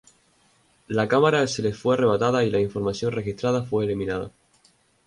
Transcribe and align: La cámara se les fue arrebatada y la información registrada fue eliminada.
La 0.87 1.07
cámara 1.07 1.45
se 1.45 1.61
les 1.61 1.77
fue 1.77 1.93
arrebatada 1.93 2.43
y 2.43 2.49
la 2.49 2.59
información 2.59 3.11
registrada 3.11 3.61
fue 3.65 3.83
eliminada. 3.85 4.31